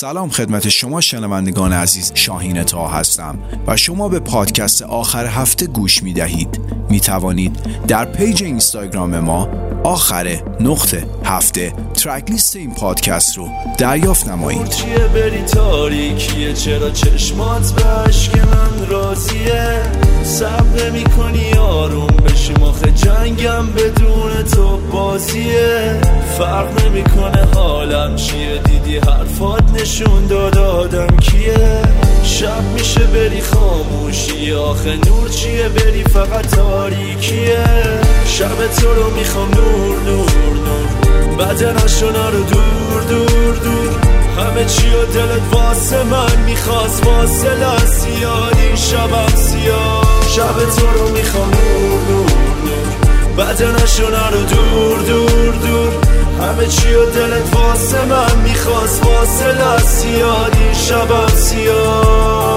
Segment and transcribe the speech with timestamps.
[0.00, 6.02] سلام خدمت شما شنوندگان عزیز شاهین تا هستم و شما به پادکست آخر هفته گوش
[6.02, 7.56] می دهید می توانید
[7.88, 9.48] در پیج اینستاگرام ما
[9.84, 14.60] آخر نقطه هفته ترک لیست این پادکست رو دریافت نمایید.
[14.60, 14.68] نمی
[26.38, 31.82] فرق نمی‌کنه حالم چیه؟ دیدی حرفات نشون داد آدم کیه؟
[32.22, 37.64] شب میشه بری خاموشی آخه نور چیه بری فقط تاریکیه؟
[38.26, 40.30] شب تو رو می‌خوام نور نور
[40.66, 41.36] نور.
[41.36, 44.00] بدنشونا رو دور دور دور.
[44.38, 50.22] همه چی و دلت واسه من می‌خواست واسه لسیاد این شبم سیاه.
[50.36, 52.30] شب تو رو می‌خوام نور نور
[52.66, 53.44] نور.
[53.44, 56.09] بدنشونا رو دور دور دور.
[56.42, 59.06] همه چی و دلت واسه من می‌خواست.
[59.06, 62.49] واسه لسیاد این شبم سیاه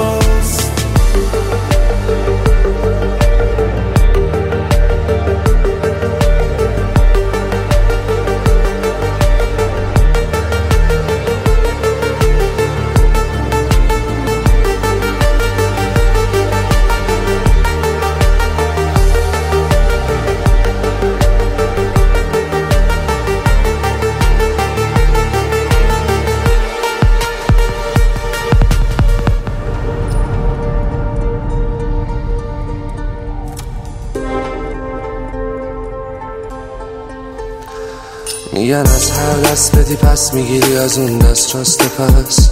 [38.74, 42.50] میگن از هر دست بدی پس می‌گیری از اون دست راست پس.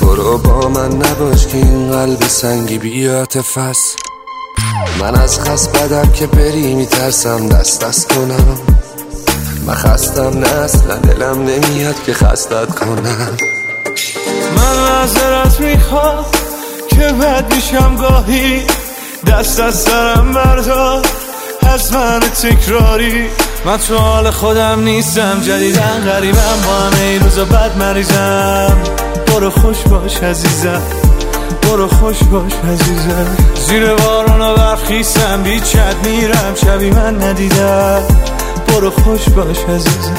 [0.00, 3.94] برو با من نباش که این قلب سنگی بیات فس.
[5.00, 8.58] من از خست بدم که بری میترسم دست دست کنم.
[9.66, 13.28] من خستم نه اصلا دلم نمیاد که خستت کنم.
[14.56, 16.24] من معذرت می‌خوام
[16.88, 18.62] که بد میشم گاهی
[19.26, 21.06] دست از سرم بردار.
[21.62, 23.28] از من تکراری
[23.64, 26.62] من تو حال خودم نیستم جدیدن غریبم.
[26.66, 28.76] با همه ای روزا بد مریضم.
[29.26, 30.82] برو خوش باش عزیزم.
[31.62, 33.36] برو خوش باش عزیزم.
[33.66, 36.54] زیر بارون و برف خیستم بیچت میرم.
[36.64, 38.02] شبی من ندیدم.
[38.68, 40.16] برو خوش باش عزیزم.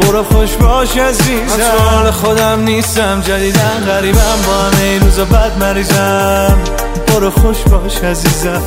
[0.00, 1.56] برو خوش باش عزیزم.
[1.58, 3.20] من حال خودم نیستم.
[3.20, 4.38] جدیدن غریبم.
[4.46, 6.58] با همه ای روزا بد مریضم.
[7.06, 8.62] برو خوش باش عزیزم.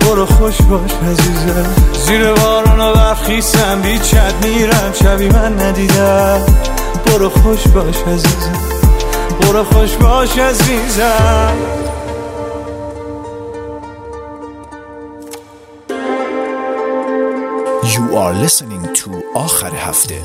[0.00, 1.74] برو خوش باش عزیزم.
[2.06, 4.92] زیر بارون و برف خیستم بیچت میرم.
[5.02, 6.46] شبی من ندیدم.
[7.06, 8.58] برو خوش باش عزیزم.
[9.40, 11.56] برو خوش باش عزیزم.
[17.82, 20.22] You are listening to آخر هفته.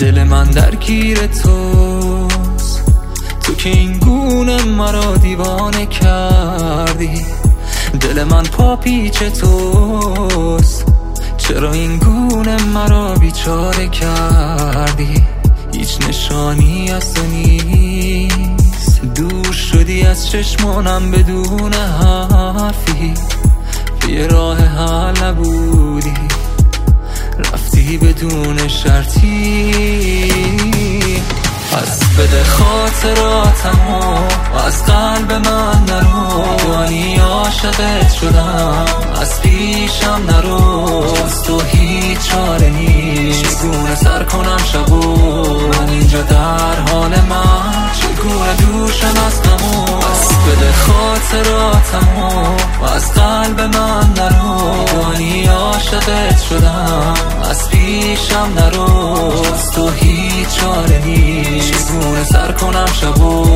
[0.00, 2.82] دل من درگیر توست.
[3.42, 7.24] تو که این گونه مرا دیوانه کردی.
[8.00, 10.84] دل من پا پیچ توست.
[11.36, 15.22] چرا این گونه مرا بیچاره کردی؟
[15.72, 19.00] هیچ نشانی از تو نیست.
[19.14, 23.14] دور شدی از چشمانم بدون حرفی.
[24.08, 26.37] یه راه حل نبودی.
[27.88, 29.72] رفتی بدون شرطی؟
[31.72, 33.78] پس بده خاطراتم
[34.54, 36.80] و از قلب من نرو.
[36.80, 38.84] یعنی عاشقت شدم
[39.20, 41.04] از پیشم نرو.
[41.26, 43.44] از تو هیچ چاره نیست.
[43.44, 45.18] چگونه سر کنم شبو؟
[45.68, 47.90] من اینجا در حال من.
[48.00, 50.17] چگونه دوشم از پس
[50.48, 52.08] بده خاطراتم
[52.80, 54.84] و از قلب من نرو.
[55.12, 57.14] یعنی عاشقت شدم
[57.50, 59.32] از پیشم نرو.
[59.54, 61.88] از تو هیچ چاره نیست.
[61.88, 63.46] چگونه سر کنم شبو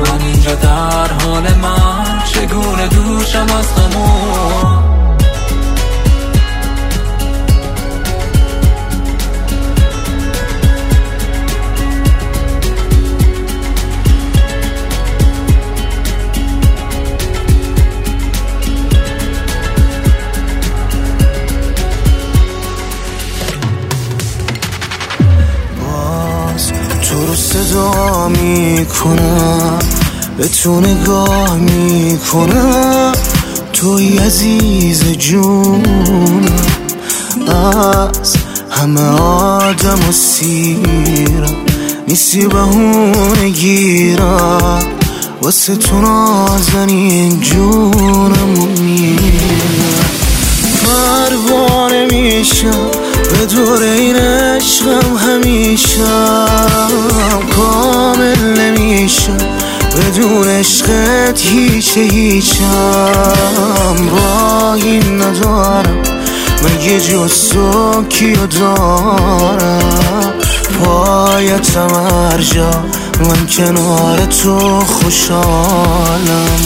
[0.00, 4.41] من اینجا در حال من؟ چگونه دوشم از غمو
[30.42, 33.12] به تو نگاه می‌کنم.
[33.72, 36.42] توی عزیز جونم
[37.48, 38.36] از
[38.70, 41.56] همه آدم و سیرم
[42.08, 44.82] نیستی بهونه گیرم
[45.42, 50.10] واسه تو نازنین جونمو میرم.
[50.84, 52.90] پروانه میشم
[53.38, 56.46] به دور این عشقم همیشم.
[57.56, 59.61] کامل نمیشم.
[59.96, 62.66] بدون عشقت هیچ هیچم.
[64.10, 66.02] راهی ندارم.
[66.62, 70.32] مگه جز تو کیو دارم.
[70.84, 72.70] پایتم هر جا.
[73.20, 76.60] من کنار تو خوشحالم.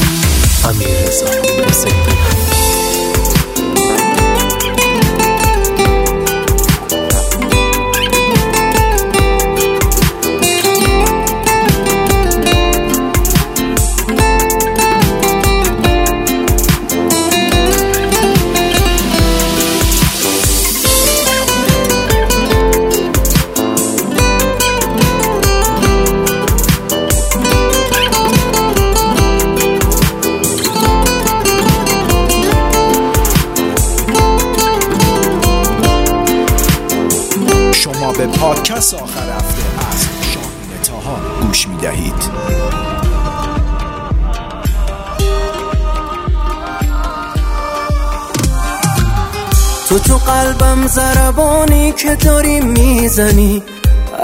[53.17, 53.63] می‌زنی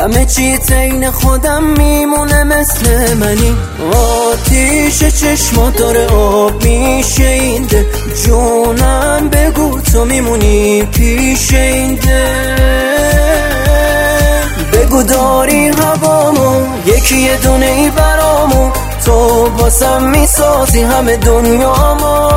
[0.00, 3.56] همه چی تین خودم میمونه مثل منی.
[3.92, 7.86] آتیش چشما داره آب میشه این ده
[8.24, 11.98] جونم بگو تو میمونی پیش این
[14.72, 18.70] بگو داری هوامو یکی یه دونه ای برامو.
[19.04, 22.30] تو باسم می‌سازی همه دنیامو.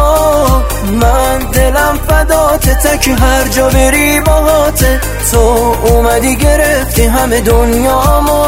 [1.01, 5.01] من دلم فدات تک هر جا بری باهاته.
[5.35, 8.43] تو اومدی گرفتی همه دنیامو.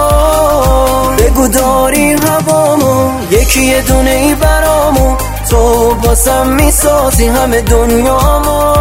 [1.18, 5.18] بگو داری هوامو یکی یه دونه ای برامو.
[5.50, 8.74] تو باسم می‌سازی همه دنیامو.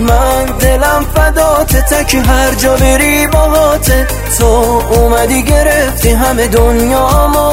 [0.00, 4.06] من دلم فدات تک هر جا بری باهاته.
[4.38, 4.46] تو
[4.90, 7.52] اومدی گرفتی همه دنیامو.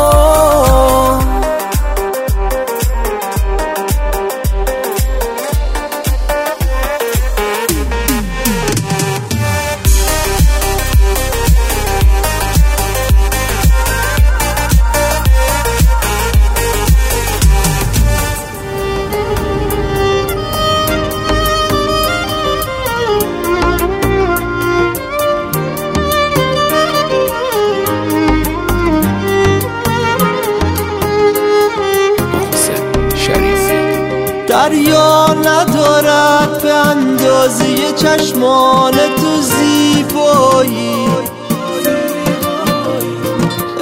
[38.02, 41.08] چشمان تو زیبایی.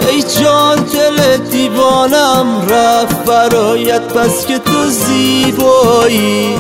[0.09, 6.55] ای جان دل دیوانم رفت برایت پس که تو زیبایی.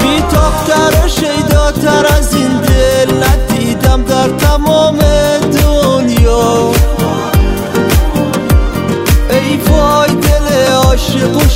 [0.00, 4.98] بیتابتر و شیداتر از این دل ندیدم در تمام
[5.62, 6.70] دنیا.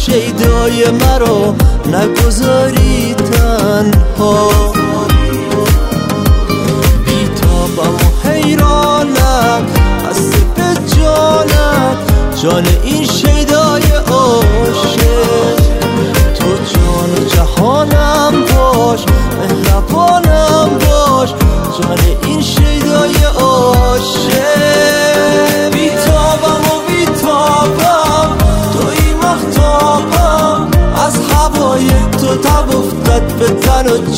[0.09, 1.55] شیدای مرا
[1.87, 4.51] نگذاری تنها.
[7.07, 9.67] بیتابم و حیرانم
[10.11, 11.99] از به جانت
[12.43, 15.57] جان این شیدای عاشق.
[16.39, 19.05] تو جان و جهانم باش
[19.39, 21.31] مهربانم باش.
[21.81, 22.68] جان این شیدای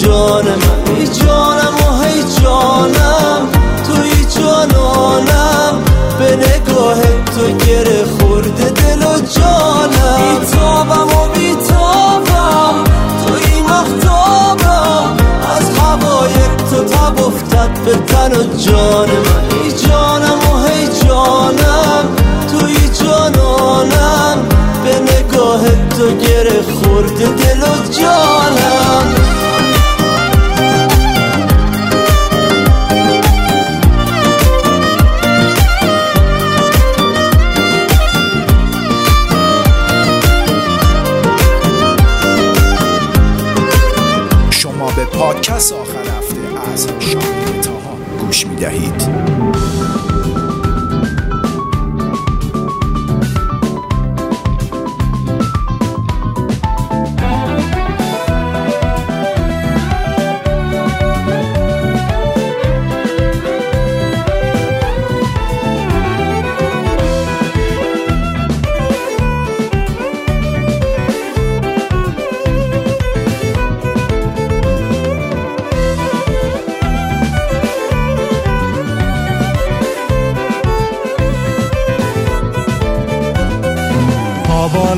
[0.02, 3.49] جان من ای جانم و هی جانم
[3.87, 5.85] توی جانانم
[6.19, 7.00] به نگاه
[7.35, 10.40] تو گره خورده دل و جانم.
[10.40, 12.85] بیتابم و بیتابم
[13.26, 15.16] توی مختابم
[15.57, 16.35] از هوای
[16.71, 19.39] تو تب افتاد به تن و جان من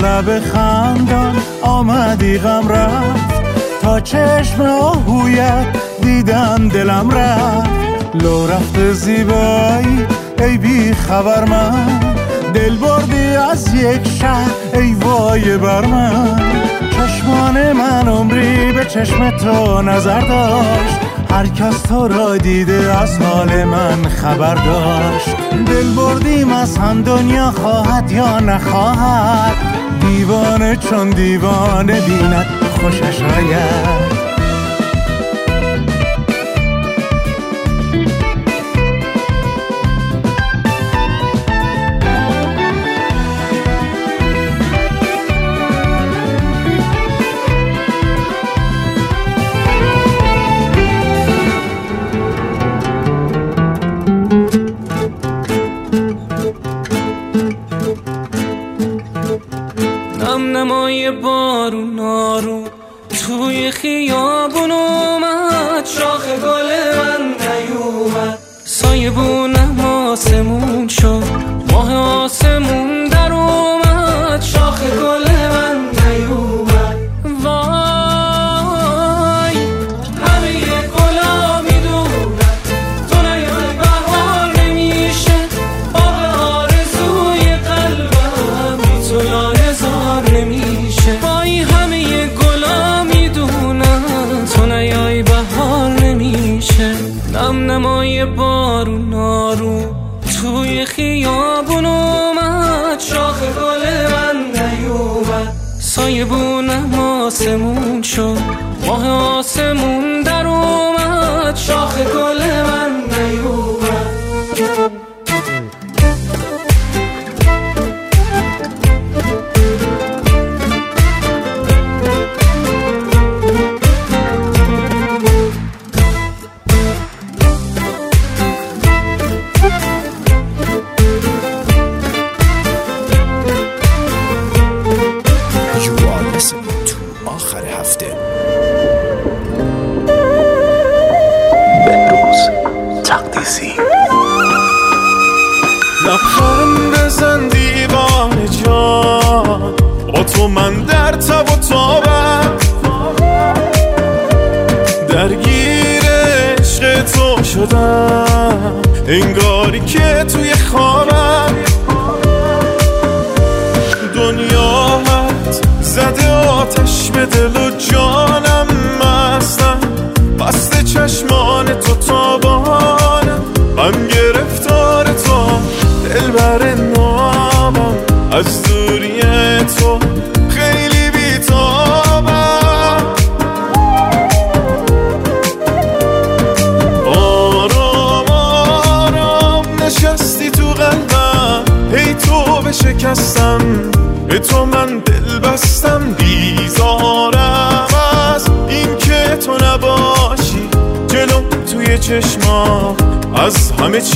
[0.02, 3.42] لب خندان آمدی غم رفت.
[3.82, 5.66] تا چشم آهویت
[6.02, 7.70] دیدم دلم رفت.
[8.14, 10.06] لو رفت زیبایی
[10.38, 12.00] ای بی خبر من.
[12.54, 16.40] دل بردی از یک شهر ای وای بر من.
[16.90, 21.00] چشمان من عمری به چشم تو نظر داشت.
[21.30, 25.36] هر کس تو را دیده از حال من خبر داشت.
[25.66, 29.81] دل بردیم از هم دنیا خواهد یا نخواهد.
[30.16, 32.46] دیوانه چون دیوانه بیند
[32.80, 34.01] خوشش آید.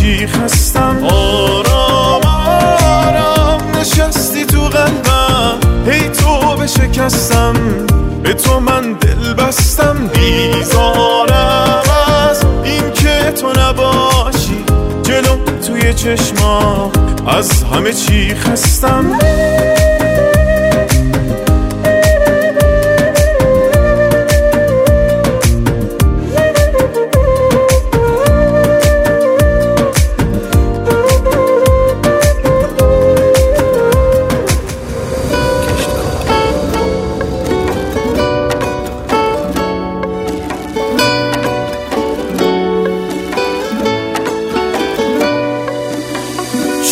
[0.07, 5.59] چی خستم؟ آرام آرام نشستی تو قلبم.
[5.91, 7.55] هی تو به شکستم
[8.23, 10.11] به تو من دل بستم.
[10.15, 11.83] بیزارم
[12.31, 14.65] از این که تو نباشی.
[15.03, 15.37] جلو
[15.67, 16.93] توی چشما
[17.27, 19.19] از همه چی خستم.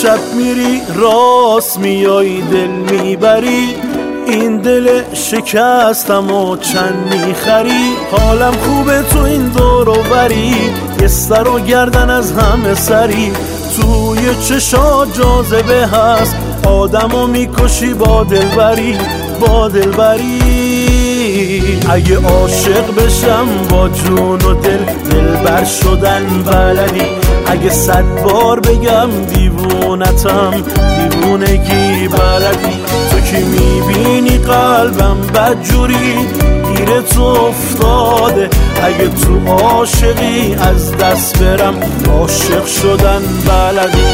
[0.02, 3.74] شب میری راست میای دل می‌بری.
[4.26, 7.92] این دل شکستم و چند می‌خری.
[8.10, 10.56] حالم خوبه تو این دور و بری.
[11.00, 13.32] یه سر و گردن از همه سری.
[13.76, 16.36] توی چشا جاذبه هست.
[16.66, 18.98] آدمو می‌کشی با دلبری
[19.40, 21.62] با دلبری.
[21.90, 27.23] اگه عاشق بشم با جون و دل دلبر شدن بلدی.
[27.46, 32.76] اگه صد بار بگم دیوونتم دیوونگی بلدی.
[33.10, 36.14] تو که می‌بینی قلبم بدجوری
[36.76, 38.50] گیر تو افتاده.
[38.84, 41.74] اگه تو عاشقی از دست برم
[42.10, 44.04] عاشق شدن بلدی.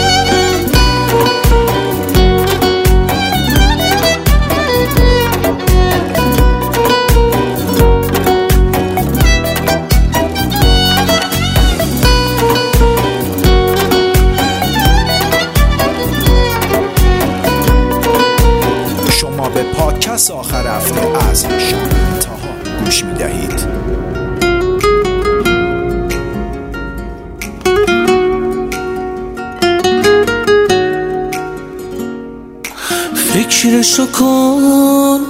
[33.90, 35.20] فکرشو کن.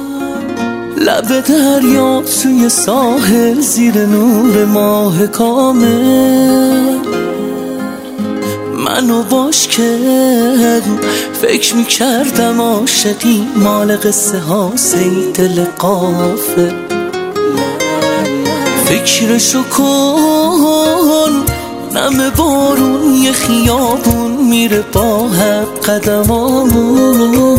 [0.97, 6.99] لب دریا توی ساحل زیر نور ماه کامل.
[8.87, 9.99] منو باش که
[11.43, 16.73] فکر می‌کردم عاشقی مال قصه ها سی دل قافه
[18.85, 21.45] فکرشو کن.
[21.95, 27.51] نم بارون یه خیابون میره با حق قدمامون.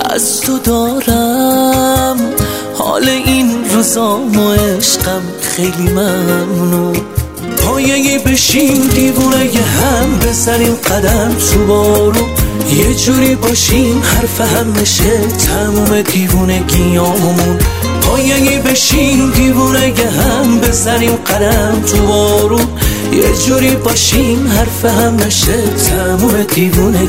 [0.00, 2.16] از تو دارم.
[2.74, 6.96] حال این روزام و عشقم خیلی ممنون.
[7.56, 10.18] پایه بشیم دیوونه هم.
[10.18, 12.26] بزنیم قدم تو بارو
[12.76, 15.18] یه جوری باشیم حرف هم نشه.
[15.18, 17.58] تموم دیوونه گیامون.
[18.02, 20.58] پایه بشیم دیوونه هم.
[20.60, 22.60] بزنیم قدم تو بارو
[23.12, 27.06] یه جوری باشیم حرف هم نشه تموم دیوونه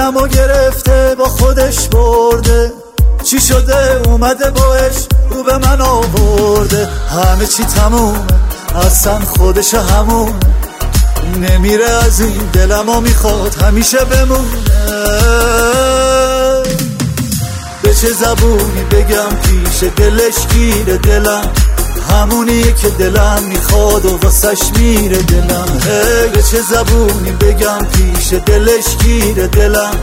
[0.00, 2.72] گیامون نکنه دلم و گرفته با خودش برده.
[3.24, 4.94] چی شده؟ اومده باش
[5.30, 6.86] رو به من آورده.
[6.86, 8.18] همه چی تمومه
[8.86, 10.34] اصلا خودش همونه
[11.36, 14.42] نمیره از این دلم و می‌خواد همیشه بمونه.
[17.82, 21.52] به چه زبونی بگم پیش دلش گیره دلم؟
[22.10, 25.66] همونیه که دلم می‌خواد و واسش میره دلم.
[26.32, 29.94] به چه زبونی بگم پیش دلش گیره دلم.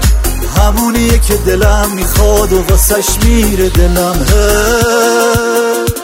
[0.57, 4.25] همونیه که دلم می‌خواد و واسش میره دلم.
[5.87, 5.96] You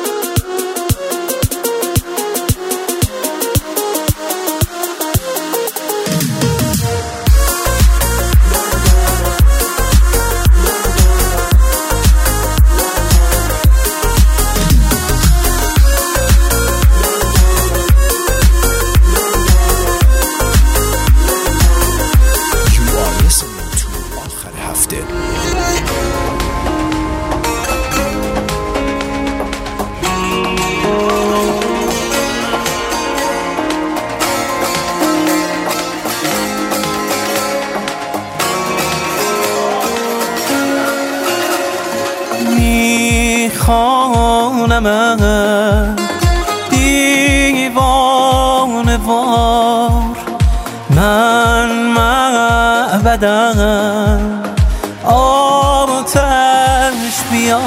[57.13, 57.61] آتش بیا.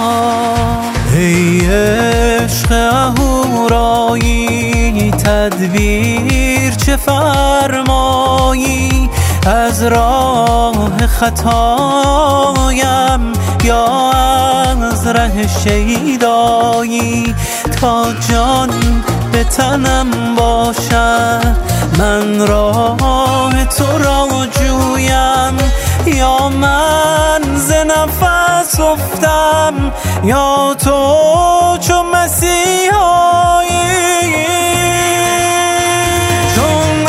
[1.15, 4.31] ای عشق اهورایی
[5.11, 8.07] تدبیر چه فرمایی؟
[9.47, 12.33] از راه خطایم
[13.65, 17.35] یا از ره شیدایی؟
[17.81, 18.71] تا جان
[19.33, 21.57] به تنم باشد.
[21.99, 25.57] من راه تو را جویم.
[26.07, 29.93] یا من ز نفس افتم
[30.25, 33.71] یا تو چو مسیحایی.
[36.55, 37.07] چون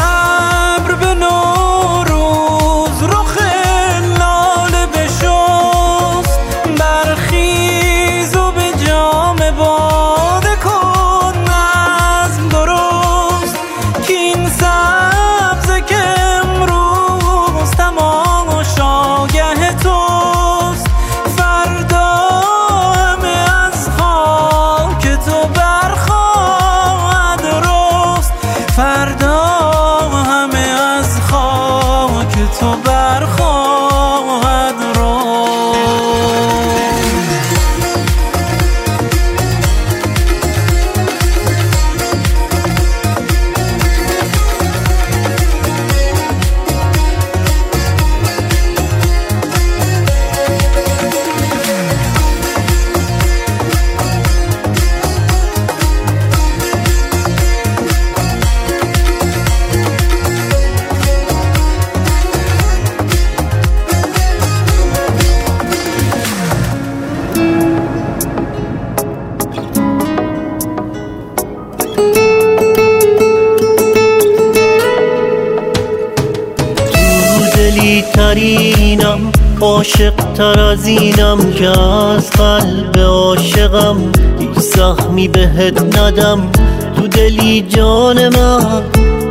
[80.38, 83.97] تر از اینم که از قلب عاشقم
[84.39, 86.52] هیچ زخمی بهت ندم.
[86.95, 88.84] تو دلی جان من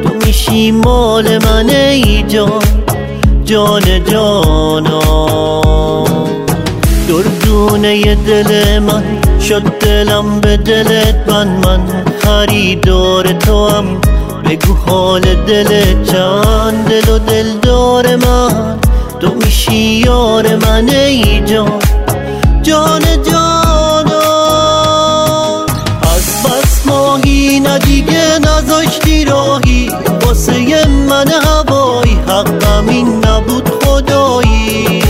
[0.02, 2.62] تو میشی مال من ای جان
[3.44, 6.04] جان جانا.
[7.08, 9.04] دردونه دل من
[9.40, 11.80] شد دلم به دلت من من
[12.18, 14.00] خریدار تو هم
[14.44, 18.76] بگو حال دل چند دل و دلدار من.
[19.20, 19.34] تو
[19.68, 21.78] میشی یار من ای جان.
[22.62, 24.20] جان جانا
[26.02, 29.90] از بس ماهی ندیگه نذاشتی راهی.
[30.22, 35.02] واسه من هوایی حقم این نبود خدایی.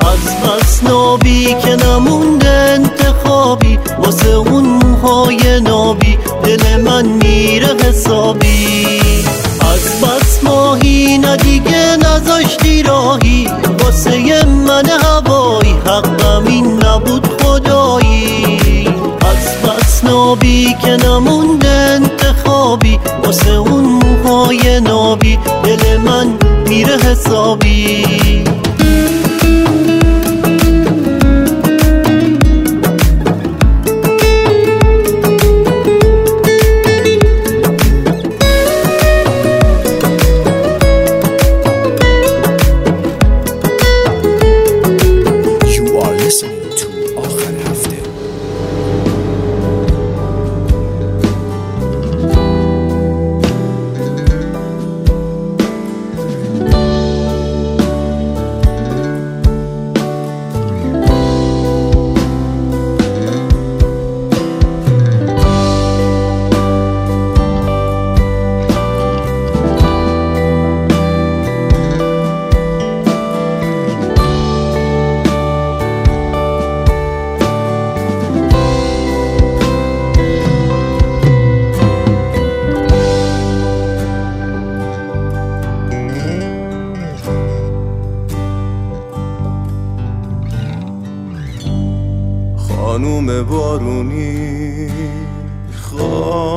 [0.00, 3.78] از بس نابی که نمونده انتخابی.
[3.98, 9.00] واسه اون موهای نابی دل من میره حسابی.
[9.60, 13.48] از بس ماهی ندیگه نذاشتی راهی.
[13.84, 18.88] واسه من هوایی حقم این نبود خدایی.
[19.20, 28.04] از بس نابی که نمونده انتخابی واسه اون موهای نابی دل من میره حسابی.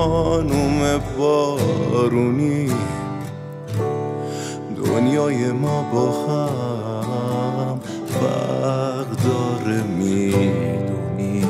[0.07, 2.71] خانوم بارونی
[4.85, 11.45] دنیای ما با هم فرق داره می‌دونی.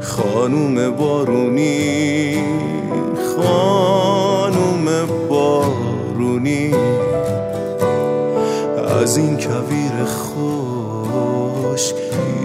[0.00, 2.36] خانوم بارونی
[3.36, 4.86] خانوم
[5.28, 6.74] بارونی
[9.02, 11.92] از این کویر خوش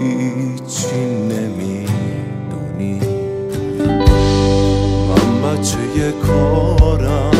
[0.00, 1.29] هیچی
[5.50, 7.30] بچه کارم.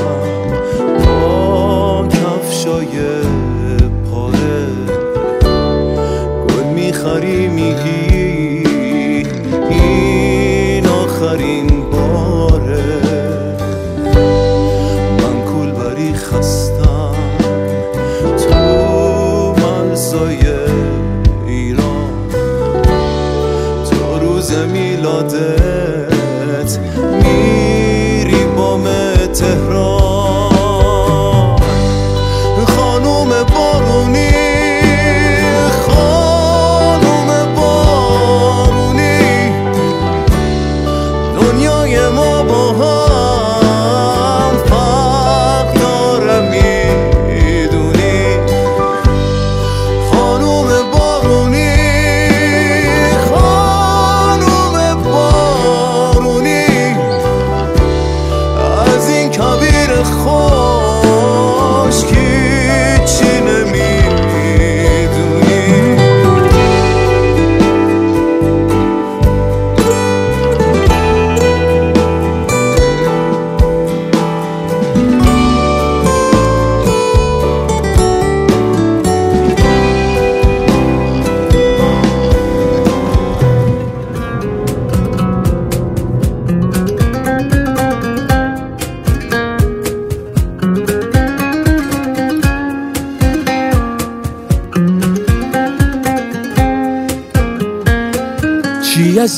[1.05, 3.10] با کفشای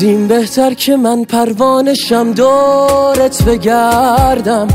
[0.02, 4.68] این بهتر که من پروانشم دورت بگردم.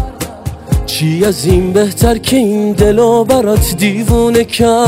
[0.85, 4.79] چی از این بهتر که این دلو برات دیوونه کردم؟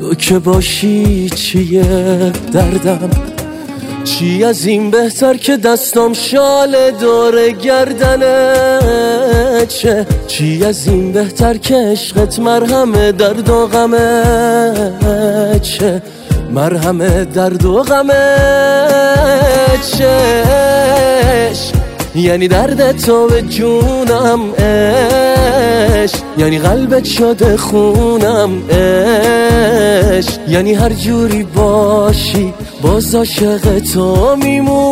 [0.00, 1.82] تو که باشی چیه
[2.52, 3.10] دردم؟
[4.04, 8.88] چی از این بهتر که دستم شال دور گردنت
[9.68, 16.02] چه؟ چی از این بهتر که عشقت مرهمه درد و غمه؟ چه؟
[16.52, 18.36] مرهمه درد و غمه
[19.92, 21.70] چش
[22.14, 32.54] یعنی درد تو به جونم اش یعنی قلبت شده خونم اش یعنی هر جوری باشی
[32.82, 34.90] باز عاشق تو میمونمش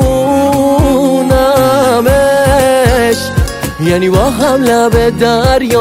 [3.80, 5.72] یعنی با هم لب دریاش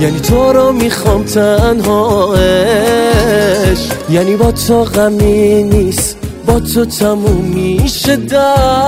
[0.00, 2.38] یعنی تو رو می‌خوام تنهاش
[4.10, 8.78] یعنی با تو غمی نیست با تو تموم میشه دردا.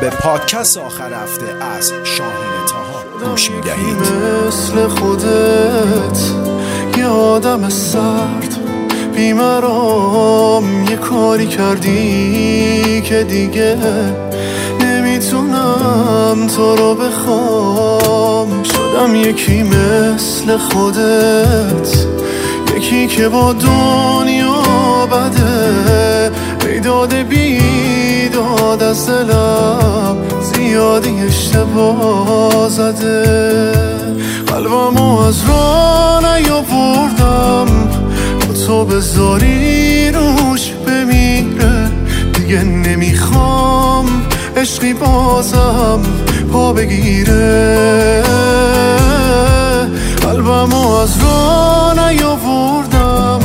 [0.00, 3.96] به پادکست آخر هفته از شاهین تاها گوش می دهید
[4.46, 6.20] مثل خودت
[6.98, 8.56] یه آدم سرد.
[9.14, 13.76] بیمرام یه کاری کردی که دیگه
[14.80, 18.62] نمی‌تونم تو رو بخوام.
[18.62, 22.06] شدم یکی مثل خودت
[22.76, 24.62] یکی که با دنیا
[25.06, 26.30] بده.
[26.66, 27.14] بیداد
[28.36, 33.72] بیداد از دلم زیادی اشتباه زده
[34.46, 37.66] قلبمو از راه نیاوردم.
[38.40, 41.90] با تو بذاری روش بمیره.
[42.34, 44.06] دیگه نمی‌خوام
[44.56, 46.00] عشقی بازم
[46.52, 48.22] پا بگیره.
[50.22, 53.40] قلبمو از راه نیاوردم.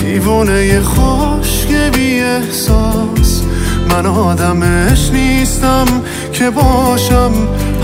[0.00, 3.17] دیوونه خشک بی احساس
[3.90, 5.86] من آدمش نیستم
[6.32, 7.32] که باشم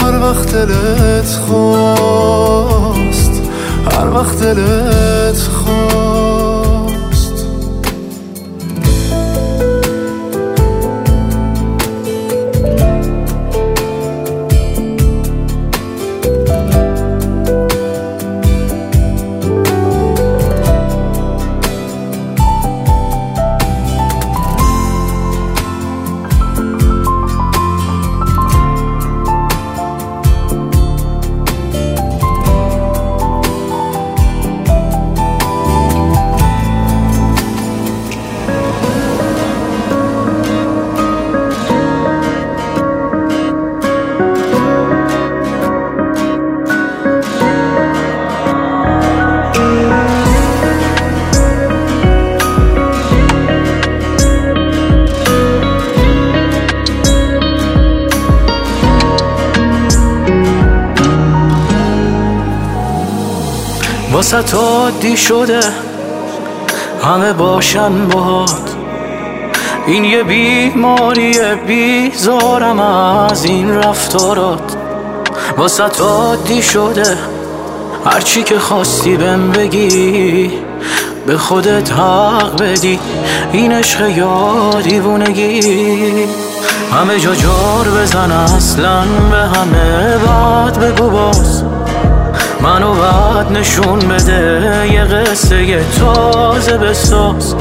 [0.00, 3.32] هر وقت دلت خواست.
[3.92, 6.13] هر وقت دلت خواست.
[64.24, 65.60] واسه عادی شده.
[67.02, 68.70] همه باشن باهات.
[69.86, 74.76] این یه بیماریه بیزارم از این رفتارات.
[75.56, 77.18] واسه عادی شده.
[78.04, 80.52] هرچی که خواستی بهم بگی
[81.26, 82.98] به خودت حق بدی.
[83.52, 85.60] این عشق یا دیوونگی
[86.92, 91.63] همه جا جار بزن اصلا به همه بعد بگو باز.
[92.64, 97.54] منو بعد نشون بده یه قصه یه تازه بساز.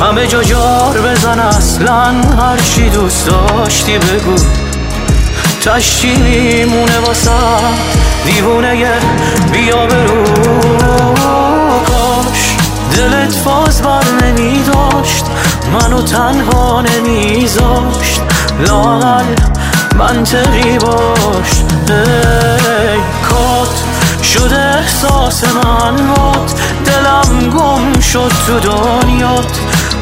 [0.00, 2.02] همه جا جار بزن اصلا
[2.38, 4.34] هر چی دوست داشتی بگو.
[5.64, 7.30] تشتی میمونه واسه
[8.24, 8.92] دیوونه یه
[9.52, 10.24] بیا برو.
[11.86, 12.56] کاش
[12.96, 15.24] دلت فاز بر نمی داشت
[15.72, 18.20] منو تنها نمیذاشت
[18.66, 19.24] لاغل
[19.98, 21.50] منطقی باش.
[21.88, 23.95] ای کات.
[24.22, 25.96] شد احساس من
[26.84, 29.60] دلم گم شد تو دنیات.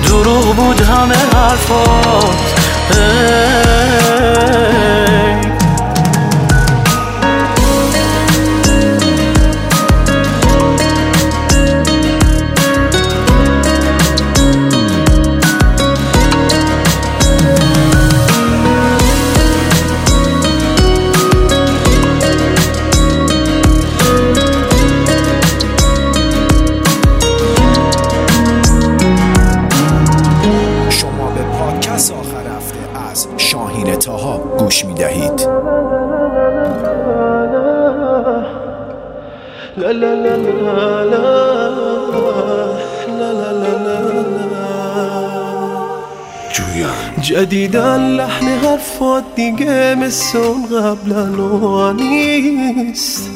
[0.08, 2.54] دروغ بود همه حرفات.
[40.00, 40.34] لا
[47.24, 53.30] جدیدا لحن حرفات دیگه مثل اون قبلا نیست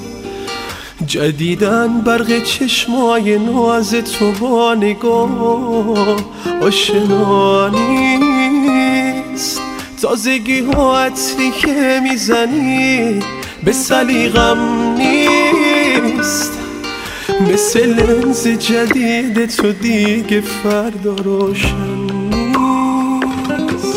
[1.06, 6.16] جدیدن برق چشمای نو از تو با نگاه
[6.62, 9.60] آشنا نیست
[10.02, 13.20] تازگی ها عطری که می‌زنی
[13.64, 14.87] به سلیغم
[16.18, 16.52] نیست.
[17.40, 21.96] مثل لنز جدید تو دیگه فردا روشن
[22.30, 23.96] نیست.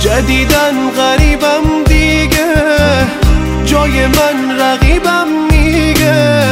[0.00, 2.54] جدیدن غریبم دیگه.
[3.64, 6.42] جای من رقیبم میگه.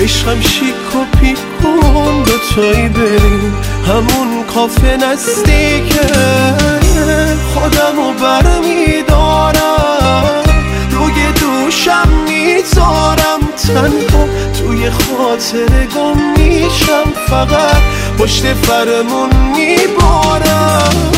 [0.00, 3.54] عشقم شیک و پیکون دوتایی بریم
[3.86, 6.06] همون کافه نزدیکه.
[7.54, 9.58] خودمو برمیدارم.
[10.90, 12.27] روی دوشم
[12.58, 14.24] می‌ذارم تنها
[14.58, 14.90] توی
[15.94, 17.82] گم میشم فقط
[18.18, 21.08] پشت فرمون میبارم.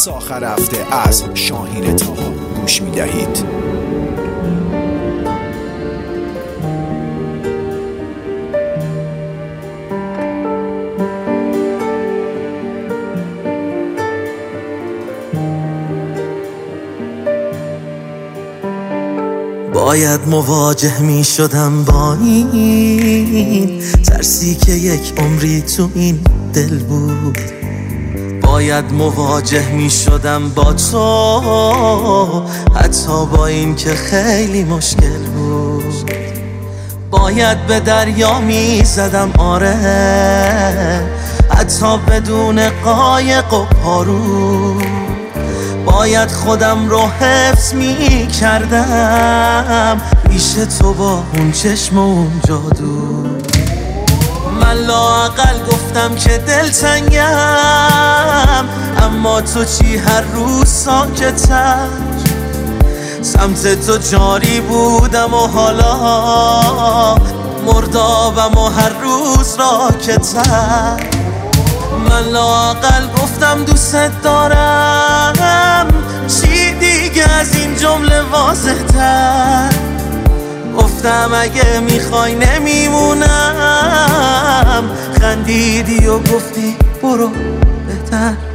[0.00, 2.30] پادکست آخر هفته از شاهین تاها
[2.60, 3.44] گوش می دهید
[19.74, 26.20] باید مواجه می شدم با این ترسی که یک عمری تو این
[26.54, 27.38] دل بود.
[28.60, 32.44] باید مواجه می شدم با تو
[32.74, 36.10] حتی با این که خیلی مشکل بود.
[37.10, 39.74] باید به دریا می زدم آره.
[41.50, 44.74] حتی بدون قایق و پارو.
[45.86, 50.00] باید خودم رو حفظ می کردم.
[50.30, 53.49] پیش تو با اون چشم و اون جادو.
[54.60, 57.24] من لاقل گفتم که دلتنگم
[59.02, 61.88] اما تو چی هر روز ساکتر
[63.22, 67.14] سمت تو جاری بودم و حالا
[67.66, 71.20] مردابم و هر روز راکتر
[72.08, 75.86] من لاقل گفتم دوست دارم.
[76.28, 79.70] چی دیگه از این جمله واضح تر
[81.00, 83.24] گفتم اگه می‌خوای نمیمونم
[85.20, 87.30] خندیدی و گفتی برو
[87.86, 88.49] بهتر.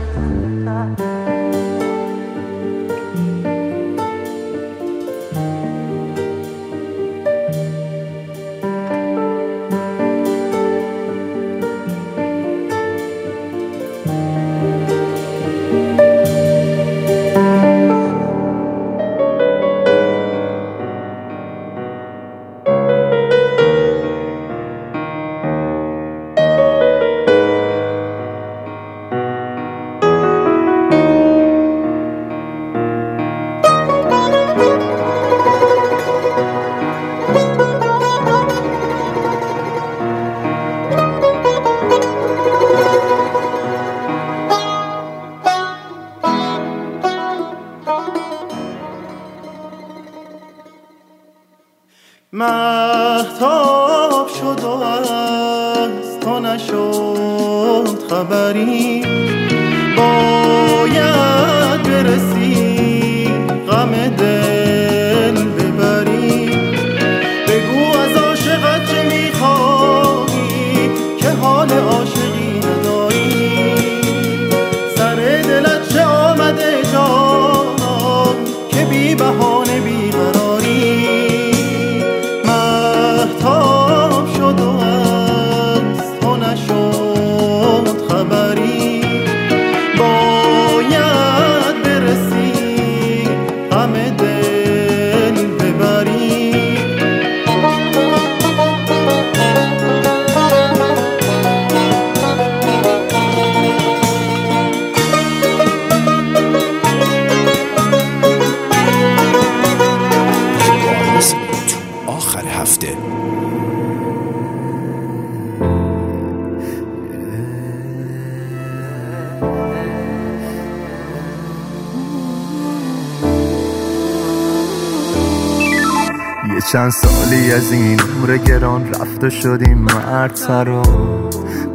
[126.75, 130.81] چند سالی از این عمر گران رفته شدیم مرد سر و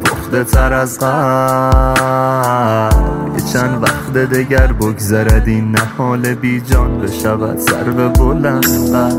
[0.03, 2.41] پخته تر از قبل.
[3.35, 9.13] یه چند وقت دگر بگذرد این نهال بی جان بشود سر به بلند قد.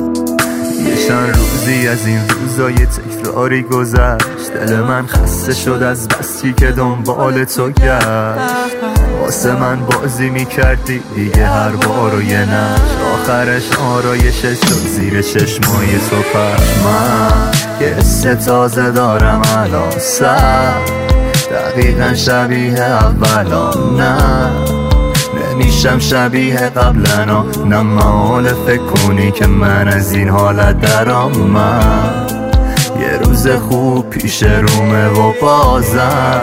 [0.80, 4.52] یه چند روزی از این روزای تکراری گذشت.
[4.52, 8.91] دل من خسته شد از بسی که دنبال تو گشت.
[9.32, 12.80] واسه من بازی می‌کردی؟ دیگه هر بار و یه نش
[13.14, 16.38] آخرش آرایشش شد زیر چشمای تو
[16.84, 19.90] من یه تازه دارم الان.
[19.98, 20.72] سر
[21.50, 23.70] دقیقا شبیه اولا.
[23.70, 24.50] نه
[25.52, 27.44] نمیشم شبیه قبلنا.
[27.64, 31.32] نه محال فکر کنی که من از این حالت درام.
[31.32, 32.26] من
[33.00, 36.42] یه روز خوب پیش رومه و بازم.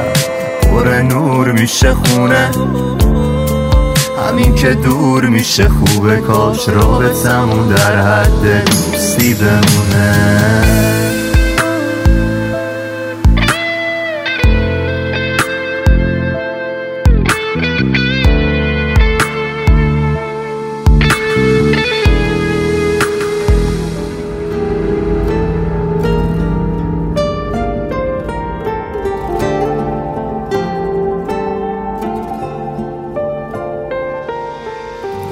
[0.72, 2.52] پر نور میشه خونه.
[4.30, 11.09] همین که دور میشه خوبه کاش رابطمون در حد دوستی بمونه.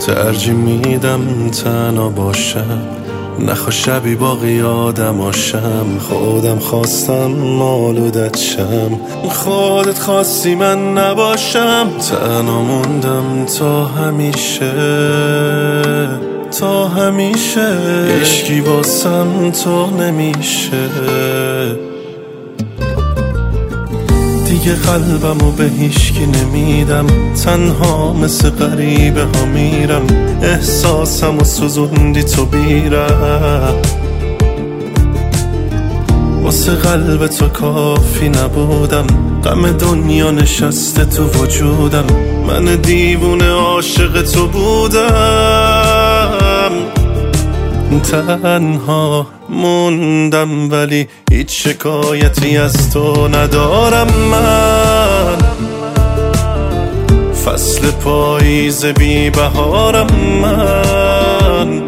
[0.08, 2.82] ترجیح میدم تنها باشم.
[3.40, 6.00] نخوا شبی باقی آدم آشم.
[6.00, 9.00] خودم خواستم آلودت شم
[9.30, 11.88] خودت خواستی من نباشم.
[12.10, 14.74] تنها موندم تا همیشه.
[16.60, 17.68] تا همیشه.
[18.22, 20.90] عشقی واسم تو نمیشه.
[24.68, 27.06] دیگه قلبمو به هیچکی نمیدم.
[27.46, 30.02] تنها مثل غریبه ها میرم.
[30.42, 33.76] احساسم و سوزوندی تو بیرم.
[36.44, 39.08] واسه قلب تو کافی نبودم.
[39.44, 42.06] غم دنیا نشسته تو وجودم.
[42.48, 45.67] من دیوونه عاشق تو بودم.
[48.12, 55.38] تنها موندم ولی هیچ شکایتی از تو ندارم من.
[57.46, 60.08] فصل پاییز بی بهارم
[60.42, 61.82] من.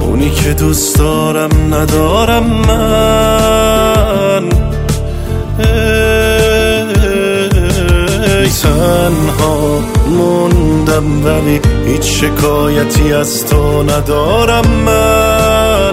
[0.00, 4.48] اونی که دوست دارم ندارم من.
[5.58, 6.22] ای
[8.62, 9.80] تنها
[10.92, 15.92] خودم ولی هیچ شکایتی از تو ندارم من.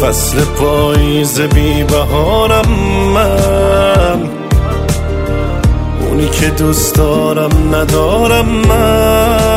[0.00, 2.68] فصل پاییز بی بهارم
[3.14, 4.30] من.
[6.00, 9.51] اونی که دوست دارم ندارم من.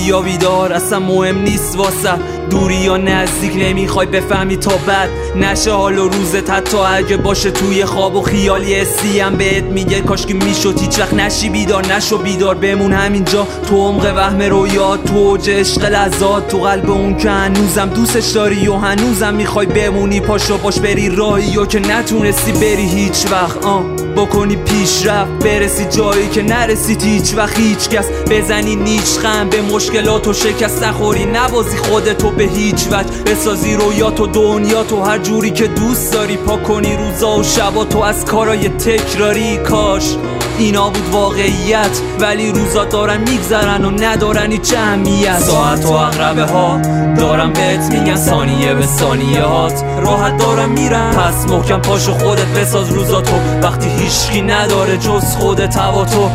[0.00, 2.18] Ovi, ovi dora, samujem nisvosa.
[2.50, 5.10] دوری یا نزدیک نمی‌خوای بفهمی تا بعد.
[5.36, 10.00] نشه حال و روزت حتی اگه باشه توی خواب و خیالی حسی هم بهت میگه.
[10.00, 13.46] کاش که می‌شد هیچ وقت نشی بیدار نشو بیدار بمون همینجا.
[13.68, 18.68] تو عمق وهم رویات تو اوج عشق لحظات تو قلب اون که هنوزم دوستش داری
[18.68, 20.20] و هنوزم می‌خوای بمونی.
[20.20, 23.64] پاشو باش بری راهی و که نتونستی بری هیچ وقت.
[23.64, 23.84] آه
[24.16, 27.58] بکنی پیشرفت برسی جایی که نرسید هیچ وقت.
[27.58, 31.26] هیچ کس بزنی نیچ خم به مشکلات و شکست نخوری.
[31.26, 33.22] نبازی خودتو به هیچ وجه.
[33.26, 36.36] بسازی رویات و دنیا تو هر جوری که دوست داری.
[36.36, 39.56] پا کنی روزا و شبا تو از کارای تکراری.
[39.56, 40.16] کاش
[40.58, 45.38] اینا بود واقعیت ولی روزا دارن میگذرن و ندارن هیچ اهمیت.
[45.38, 46.80] ساعت و اقربه ها
[47.16, 48.16] دارم بهت میگن.
[48.16, 51.10] ثانیه به ثانیه هات راحت دارم میرم.
[51.10, 55.76] پس محکم پاشو خودت بساز روزاتو وقتی هیچکی نداره جز خودت.
[55.76, 56.30] هوا تو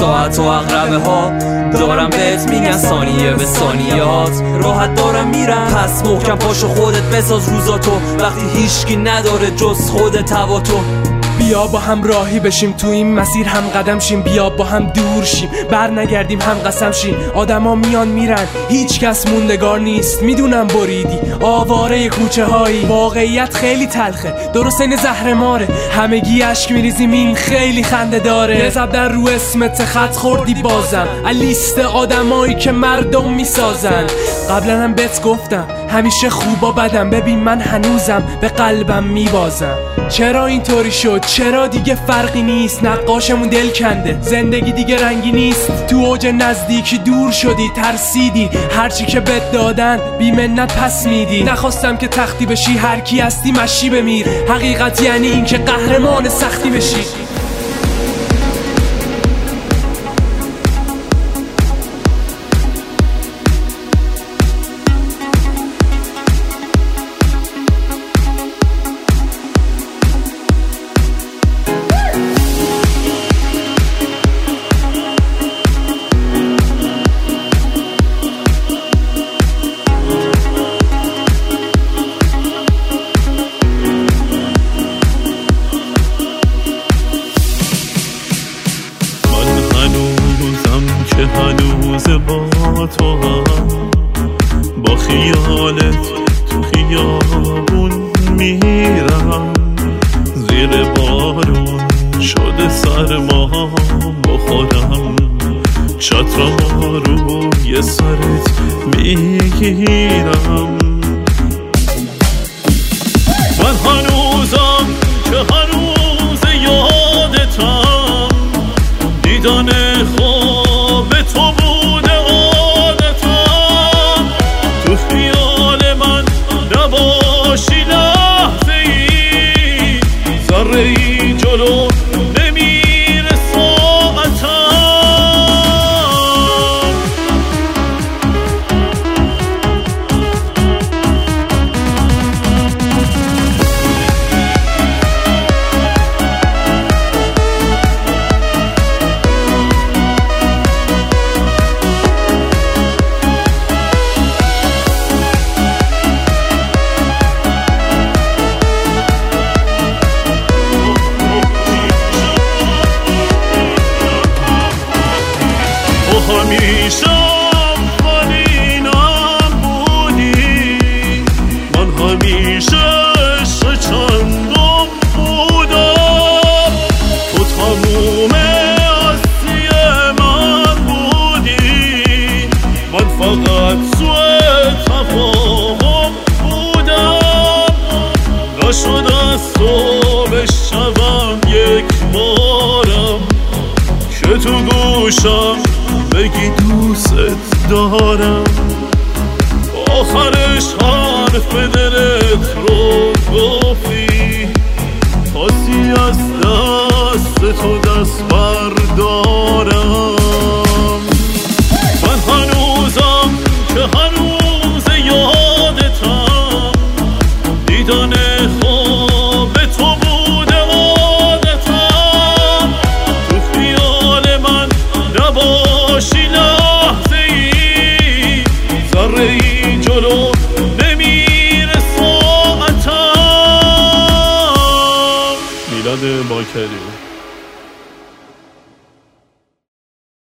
[0.00, 1.30] ساعت و اقربه ها.
[1.72, 5.66] دارم بهت میگن ثانیه به ثانیه هات راحت دارم میرم.
[5.66, 7.90] پس محکم پاشو خودت بساز روزاتو.
[8.20, 10.60] وقتی هیچکی نداره جز خودت هوا
[11.38, 14.22] بیا با هم راهی بشیم تو این مسیر هم قدم شیم.
[14.22, 15.48] بیا با هم دور شیم.
[15.70, 17.16] بر نگردیم هم قسم شیم.
[17.34, 18.46] آدما میان میرن.
[18.68, 20.22] هیچ کس موندگار نیست.
[20.22, 21.18] می‌دونم بریدی.
[21.40, 24.34] آواره کوچه هایی واقعیت خیلی تلخه.
[24.54, 25.68] درست این زهر ماره.
[25.92, 27.12] همگی اشک میریزیم.
[27.12, 28.58] این خیلی خنده داره.
[28.58, 31.08] یه در رو اسمت خط خوردی بازم.
[31.32, 34.06] لیست آدمایی که مردم می‌سازن.
[34.50, 35.66] قبلا هم بهت گفتم.
[35.88, 37.10] همیشه خوبا بدم.
[37.10, 39.76] ببین من هنوزم به قلبم میبازم.
[40.08, 44.18] چرا اینطوری شد؟ چرا دیگه فرقی نیست؟ نقاشمون دل کنده.
[44.20, 45.86] زندگی دیگه رنگی نیست.
[45.86, 48.50] تو اوج نزدیکی دور شدی ترسیدی.
[48.70, 51.42] هرچی که بد دادن بی منت پس میدی.
[51.42, 54.26] نخواستم که تختی بشی هر کی هستی مشی بمیر.
[54.48, 57.23] حقیقت یعنی اینکه قهرمان سختی بشی.